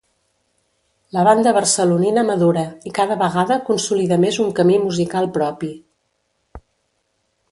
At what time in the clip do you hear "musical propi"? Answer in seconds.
4.89-5.71